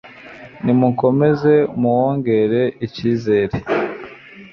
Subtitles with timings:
[0.63, 3.57] nimukomeze muwongere icyizere